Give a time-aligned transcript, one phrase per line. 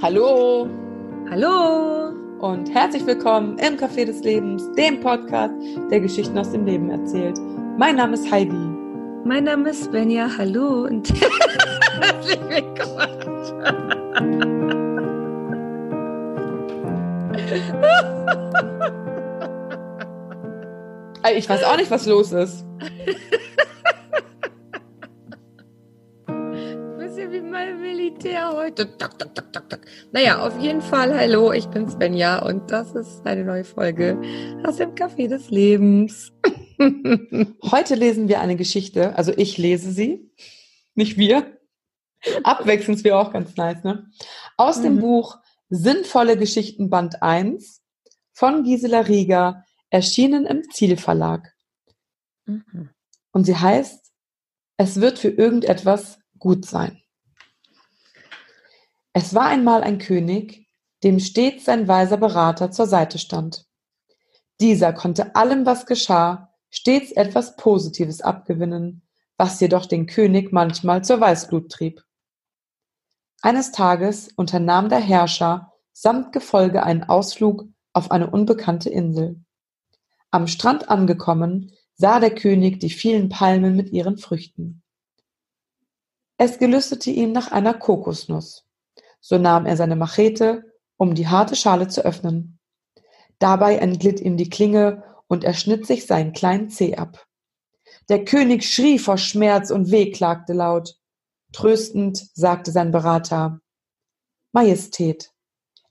[0.00, 0.68] Hallo
[1.28, 5.52] Hallo und herzlich willkommen im Café des Lebens, dem Podcast,
[5.90, 7.36] der Geschichten aus dem Leben erzählt.
[7.76, 8.54] Mein Name ist Heidi.
[9.24, 10.30] Mein Name ist Svenja.
[10.38, 11.12] Hallo und
[12.00, 13.08] herzlich willkommen.
[21.36, 22.64] Ich weiß auch nicht, was los ist.
[26.98, 28.96] Bisschen wie mein Militär heute.
[28.96, 29.47] Tak, tak, tak.
[30.10, 34.18] Naja, auf jeden Fall, hallo, ich bin Svenja und das ist eine neue Folge
[34.64, 36.32] aus dem Café des Lebens.
[37.70, 40.32] Heute lesen wir eine Geschichte, also ich lese sie,
[40.94, 41.58] nicht wir.
[42.42, 44.10] Abwechselnd wäre auch ganz nice, ne?
[44.56, 45.00] Aus dem Mhm.
[45.00, 47.82] Buch Sinnvolle Geschichten Band 1
[48.32, 51.54] von Gisela Rieger, erschienen im Zielverlag.
[52.46, 52.88] Mhm.
[53.32, 54.10] Und sie heißt,
[54.78, 57.02] es wird für irgendetwas gut sein.
[59.12, 60.68] Es war einmal ein König,
[61.02, 63.66] dem stets sein weiser Berater zur Seite stand.
[64.60, 69.02] Dieser konnte allem, was geschah, stets etwas Positives abgewinnen,
[69.36, 72.04] was jedoch den König manchmal zur Weißglut trieb.
[73.40, 79.40] Eines Tages unternahm der Herrscher samt Gefolge einen Ausflug auf eine unbekannte Insel.
[80.30, 84.82] Am Strand angekommen, sah der König die vielen Palmen mit ihren Früchten.
[86.36, 88.67] Es gelüstete ihm nach einer Kokosnuss.
[89.20, 90.64] So nahm er seine Machete,
[90.96, 92.58] um die harte Schale zu öffnen.
[93.38, 97.26] Dabei entglitt ihm die Klinge und er schnitt sich seinen kleinen Zeh ab.
[98.08, 100.96] Der König schrie vor Schmerz und wehklagte laut.
[101.52, 103.60] Tröstend sagte sein Berater,
[104.52, 105.32] Majestät,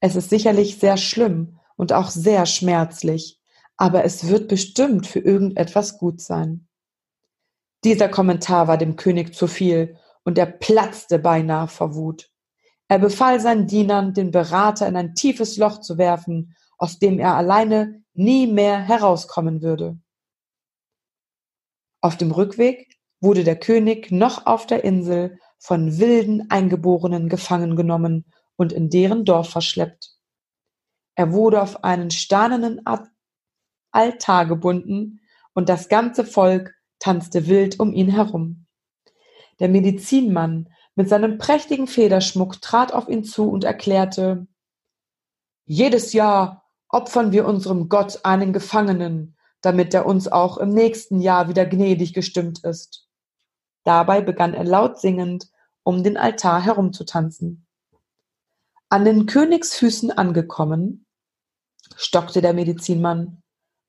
[0.00, 3.40] es ist sicherlich sehr schlimm und auch sehr schmerzlich,
[3.76, 6.68] aber es wird bestimmt für irgendetwas gut sein.
[7.84, 12.30] Dieser Kommentar war dem König zu viel und er platzte beinahe vor Wut.
[12.88, 17.34] Er befahl seinen Dienern, den Berater in ein tiefes Loch zu werfen, aus dem er
[17.34, 19.98] alleine nie mehr herauskommen würde.
[22.00, 28.26] Auf dem Rückweg wurde der König noch auf der Insel von wilden Eingeborenen gefangen genommen
[28.56, 30.10] und in deren Dorf verschleppt.
[31.14, 33.08] Er wurde auf einen steinernen Al-
[33.92, 35.20] Altar gebunden
[35.54, 38.66] und das ganze Volk tanzte wild um ihn herum.
[39.60, 44.46] Der Medizinmann mit seinem prächtigen Federschmuck trat auf ihn zu und erklärte,
[45.66, 51.48] jedes Jahr opfern wir unserem Gott einen Gefangenen, damit er uns auch im nächsten Jahr
[51.48, 53.08] wieder gnädig gestimmt ist.
[53.82, 55.48] Dabei begann er laut singend
[55.82, 57.66] um den Altar herumzutanzen.
[58.88, 61.06] An den Königsfüßen angekommen,
[61.96, 63.42] stockte der Medizinmann,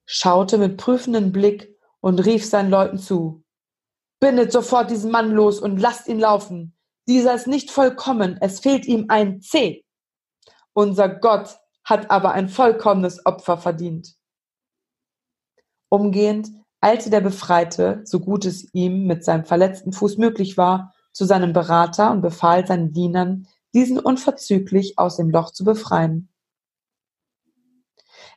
[0.05, 3.43] schaute mit prüfendem Blick und rief seinen Leuten zu.
[4.19, 6.75] Bindet sofort diesen Mann los und lasst ihn laufen.
[7.07, 9.83] Dieser ist nicht vollkommen, es fehlt ihm ein C.
[10.73, 14.16] Unser Gott hat aber ein vollkommenes Opfer verdient.
[15.89, 16.49] Umgehend
[16.81, 21.53] eilte der Befreite, so gut es ihm mit seinem verletzten Fuß möglich war, zu seinem
[21.53, 26.29] Berater und befahl seinen Dienern, diesen unverzüglich aus dem Loch zu befreien.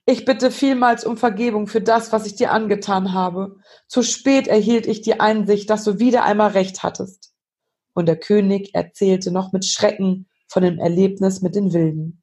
[0.07, 3.57] Ich bitte vielmals um Vergebung für das, was ich dir angetan habe.
[3.89, 7.35] Zu spät erhielt ich die Einsicht, dass du wieder einmal recht hattest.
[7.99, 12.23] Und der König erzählte noch mit Schrecken von dem Erlebnis mit den Wilden.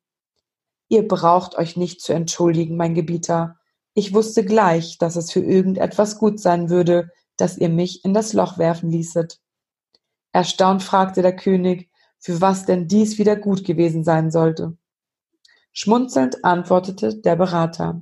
[0.87, 3.59] Ihr braucht euch nicht zu entschuldigen, mein Gebieter.
[3.93, 8.31] Ich wusste gleich, dass es für irgendetwas gut sein würde, dass ihr mich in das
[8.31, 9.41] Loch werfen ließet.
[10.31, 14.77] Erstaunt fragte der König, für was denn dies wieder gut gewesen sein sollte.
[15.73, 17.99] Schmunzelnd antwortete der Berater.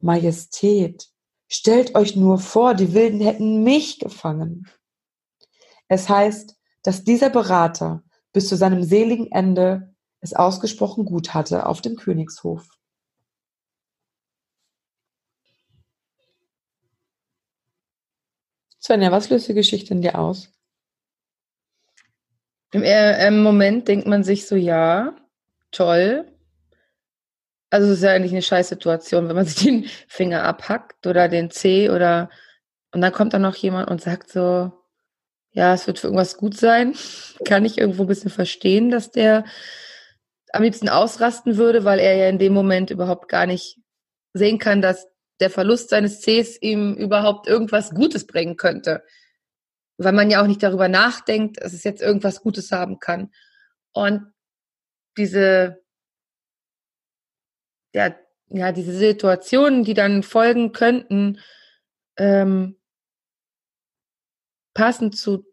[0.00, 1.06] Majestät,
[1.46, 4.66] stellt euch nur vor, die Wilden hätten mich gefangen.
[5.86, 11.80] Es heißt, dass dieser Berater bis zu seinem seligen Ende es ausgesprochen gut hatte auf
[11.80, 12.68] dem Königshof.
[18.80, 20.52] Svenja, was löst die Geschichte in dir aus?
[22.70, 25.16] Im äh, im Moment denkt man sich so, ja,
[25.72, 26.30] toll.
[27.70, 31.50] Also es ist ja eigentlich eine Scheißsituation, wenn man sich den Finger abhackt oder den
[31.50, 32.30] Zeh oder
[32.92, 34.72] und dann kommt dann noch jemand und sagt so,
[35.56, 36.94] ja, es wird für irgendwas gut sein.
[37.46, 39.46] Kann ich irgendwo ein bisschen verstehen, dass der
[40.52, 43.78] am liebsten ausrasten würde, weil er ja in dem Moment überhaupt gar nicht
[44.34, 45.08] sehen kann, dass
[45.40, 49.02] der Verlust seines Cs ihm überhaupt irgendwas Gutes bringen könnte.
[49.96, 53.32] Weil man ja auch nicht darüber nachdenkt, dass es jetzt irgendwas Gutes haben kann.
[53.92, 54.30] Und
[55.16, 55.82] diese,
[57.94, 58.14] ja,
[58.48, 61.40] ja, diese Situationen, die dann folgen könnten,
[62.18, 62.75] ähm,
[64.76, 65.44] passend zu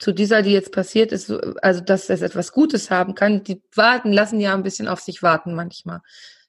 [0.00, 1.30] zu dieser, die jetzt passiert ist,
[1.62, 5.22] also dass es etwas Gutes haben kann, die warten, lassen ja ein bisschen auf sich
[5.22, 6.00] warten manchmal.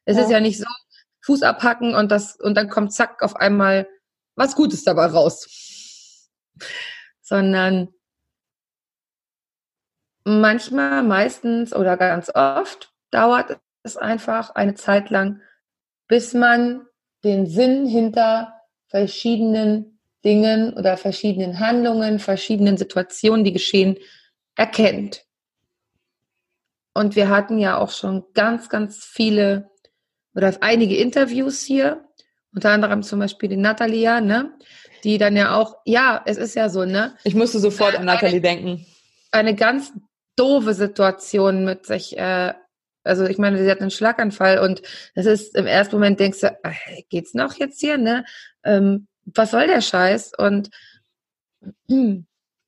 [0.06, 0.24] Es ja.
[0.24, 0.66] ist ja nicht so,
[1.24, 3.88] Fuß abhacken und das, und dann kommt zack auf einmal
[4.36, 6.30] was Gutes dabei raus.
[7.22, 7.90] Sondern
[10.24, 15.42] manchmal, meistens oder ganz oft dauert es einfach eine Zeit lang,
[16.08, 16.88] bis man
[17.26, 18.54] den Sinn hinter
[18.88, 19.91] verschiedenen
[20.24, 23.98] Dingen oder verschiedenen Handlungen, verschiedenen Situationen, die geschehen,
[24.56, 25.26] erkennt.
[26.94, 29.70] Und wir hatten ja auch schon ganz, ganz viele
[30.36, 32.06] oder einige Interviews hier,
[32.54, 34.54] unter anderem zum Beispiel die Natalia, ne?
[35.04, 37.16] Die dann ja auch, ja, es ist ja so, ne?
[37.24, 38.86] Ich musste sofort an Natalie denken.
[39.32, 39.92] Eine ganz
[40.36, 42.54] doofe Situation mit sich, äh,
[43.04, 44.82] also ich meine, sie hat einen Schlaganfall und
[45.16, 48.26] das ist im ersten Moment denkst du, äh, geht's noch jetzt hier, ne?
[48.64, 50.34] Ähm, was soll der Scheiß?
[50.38, 50.70] Und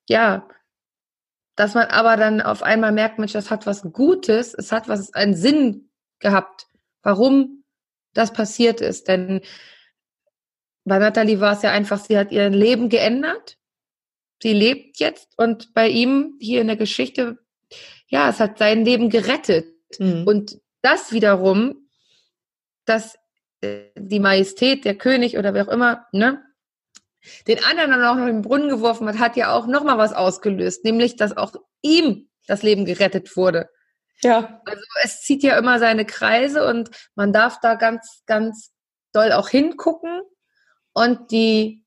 [0.07, 0.47] ja,
[1.55, 5.13] dass man aber dann auf einmal merkt, Mensch, das hat was Gutes, es hat was,
[5.13, 5.89] einen Sinn
[6.19, 6.67] gehabt,
[7.03, 7.63] warum
[8.13, 9.07] das passiert ist.
[9.07, 9.41] Denn
[10.85, 13.57] bei Nathalie war es ja einfach, sie hat ihr Leben geändert.
[14.41, 17.39] Sie lebt jetzt und bei ihm hier in der Geschichte,
[18.07, 19.73] ja, es hat sein Leben gerettet.
[19.99, 20.25] Mhm.
[20.27, 21.87] Und das wiederum,
[22.85, 23.15] dass
[23.61, 26.43] äh, die Majestät, der König oder wer auch immer, ne,
[27.47, 30.13] den anderen dann auch noch in den Brunnen geworfen hat, hat ja auch nochmal was
[30.13, 33.69] ausgelöst, nämlich, dass auch ihm das Leben gerettet wurde.
[34.21, 34.61] Ja.
[34.65, 38.71] Also es zieht ja immer seine Kreise und man darf da ganz, ganz
[39.11, 40.21] doll auch hingucken
[40.93, 41.83] und die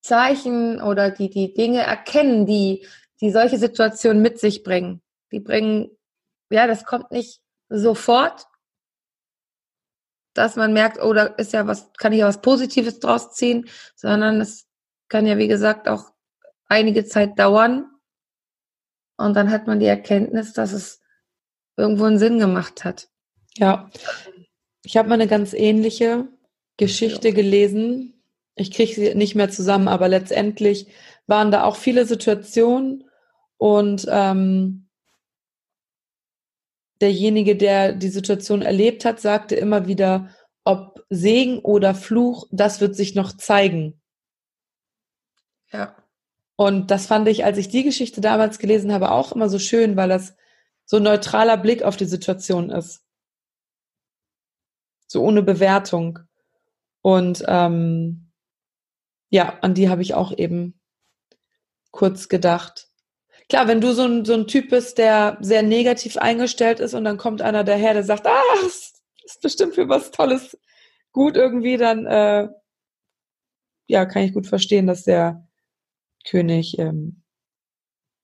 [0.00, 2.86] Zeichen oder die, die Dinge erkennen, die,
[3.20, 5.02] die solche Situationen mit sich bringen.
[5.32, 5.90] Die bringen,
[6.50, 8.46] ja, das kommt nicht sofort,
[10.38, 13.68] dass man merkt, oh, da ist ja was, kann ich ja was Positives draus ziehen,
[13.96, 14.66] sondern es
[15.08, 16.12] kann ja, wie gesagt, auch
[16.68, 17.90] einige Zeit dauern.
[19.16, 21.00] Und dann hat man die Erkenntnis, dass es
[21.76, 23.08] irgendwo einen Sinn gemacht hat.
[23.56, 23.90] Ja.
[24.84, 26.28] Ich habe mal eine ganz ähnliche
[26.76, 28.22] Geschichte gelesen.
[28.54, 30.86] Ich kriege sie nicht mehr zusammen, aber letztendlich
[31.26, 33.10] waren da auch viele Situationen
[33.56, 34.87] und ähm,
[37.00, 40.28] derjenige, der die Situation erlebt hat, sagte immer wieder,
[40.64, 44.00] ob Segen oder Fluch, das wird sich noch zeigen.
[45.72, 45.96] Ja.
[46.56, 49.96] Und das fand ich, als ich die Geschichte damals gelesen habe, auch immer so schön,
[49.96, 50.34] weil das
[50.84, 53.04] so ein neutraler Blick auf die Situation ist.
[55.06, 56.18] So ohne Bewertung.
[57.00, 58.32] Und ähm,
[59.30, 60.80] ja, an die habe ich auch eben
[61.90, 62.87] kurz gedacht.
[63.48, 67.04] Klar, wenn du so ein, so ein Typ bist, der sehr negativ eingestellt ist und
[67.04, 70.58] dann kommt einer daher, der sagt, ah, das ist bestimmt für was Tolles
[71.12, 72.48] gut irgendwie, dann äh,
[73.86, 75.48] ja, kann ich gut verstehen, dass der
[76.28, 77.22] König ähm,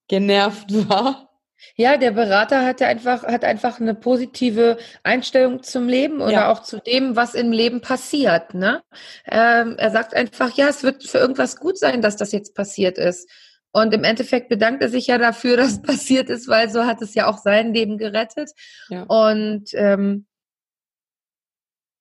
[0.07, 1.29] genervt war.
[1.75, 6.51] Ja, der Berater hatte einfach, hat einfach eine positive Einstellung zum Leben oder ja.
[6.51, 8.53] auch zu dem, was im Leben passiert.
[8.53, 8.83] Ne?
[9.25, 12.97] Ähm, er sagt einfach, ja, es wird für irgendwas gut sein, dass das jetzt passiert
[12.97, 13.29] ist.
[13.75, 17.13] Und im Endeffekt bedankt er sich ja dafür, dass passiert ist, weil so hat es
[17.13, 18.51] ja auch sein Leben gerettet.
[18.87, 19.03] Ja.
[19.03, 20.27] Und ähm,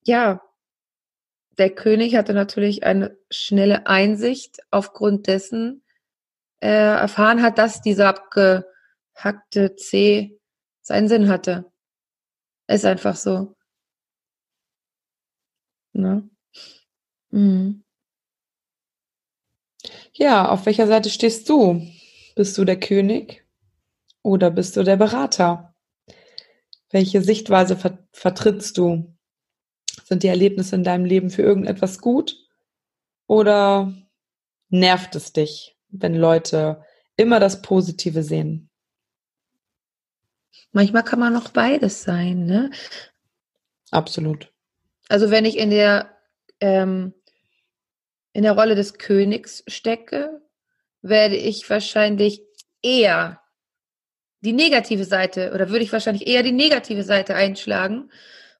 [0.04, 0.40] ja,
[1.58, 5.82] der König hatte natürlich eine schnelle Einsicht aufgrund dessen,
[6.60, 8.66] äh, erfahren hat, dass dieser abge
[9.16, 10.38] hackte C
[10.80, 11.72] seinen Sinn hatte.
[12.68, 13.56] Ist einfach so.
[15.92, 16.30] Ne?
[17.30, 17.83] Mhm.
[20.16, 21.84] Ja, auf welcher Seite stehst du?
[22.36, 23.44] Bist du der König
[24.22, 25.74] oder bist du der Berater?
[26.90, 29.12] Welche Sichtweise ver vertrittst du?
[30.04, 32.36] Sind die Erlebnisse in deinem Leben für irgendetwas gut
[33.26, 33.92] oder
[34.68, 36.84] nervt es dich, wenn Leute
[37.16, 38.70] immer das Positive sehen?
[40.70, 42.70] Manchmal kann man noch beides sein, ne?
[43.90, 44.52] Absolut.
[45.08, 46.16] Also wenn ich in der
[46.60, 47.14] ähm,
[48.34, 50.42] in der Rolle des Königs stecke,
[51.00, 52.42] werde ich wahrscheinlich
[52.82, 53.40] eher
[54.40, 58.10] die negative Seite oder würde ich wahrscheinlich eher die negative Seite einschlagen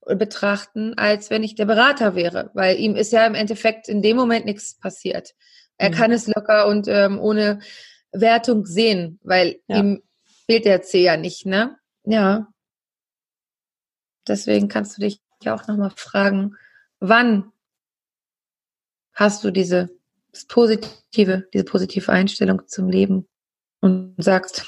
[0.00, 4.00] und betrachten, als wenn ich der Berater wäre, weil ihm ist ja im Endeffekt in
[4.00, 5.34] dem Moment nichts passiert.
[5.76, 5.94] Er mhm.
[5.94, 7.58] kann es locker und ähm, ohne
[8.12, 9.78] Wertung sehen, weil ja.
[9.78, 10.02] ihm
[10.46, 11.76] fehlt der C ja nicht, ne?
[12.04, 12.46] Ja.
[14.28, 16.56] Deswegen kannst du dich ja auch nochmal fragen,
[17.00, 17.52] wann
[19.14, 19.90] hast du diese
[20.48, 23.26] positive, diese positive Einstellung zum Leben
[23.80, 24.66] und sagst,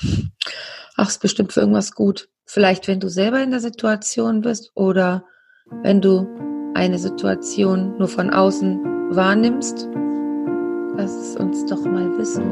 [0.97, 2.29] ach, ist bestimmt für irgendwas gut.
[2.45, 5.25] Vielleicht, wenn du selber in der Situation bist oder
[5.83, 6.27] wenn du
[6.75, 9.89] eine Situation nur von außen wahrnimmst.
[10.97, 12.45] Lass es uns doch mal wissen.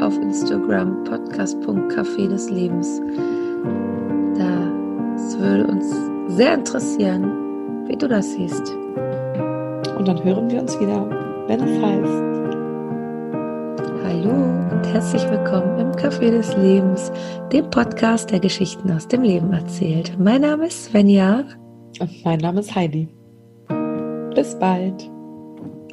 [0.00, 3.00] auf Instagram podcast.café des Lebens.
[4.36, 5.90] Das würde uns
[6.36, 8.74] sehr interessieren, wie du das siehst.
[9.96, 11.08] Und dann hören wir uns wieder,
[11.48, 12.22] wenn es heißt.
[14.04, 14.30] Hallo
[14.70, 17.10] und herzlich willkommen im Café des Lebens,
[17.50, 20.14] dem Podcast, der Geschichten aus dem Leben erzählt.
[20.18, 21.44] Mein Name ist Svenja.
[21.98, 23.08] Und mein Name ist Heidi.
[24.34, 25.10] Bis bald.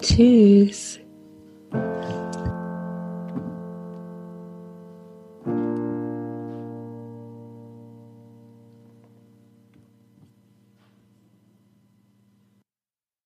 [0.01, 1.02] Tschüss.